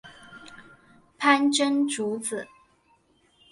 [1.19, 2.47] 潘珍族子。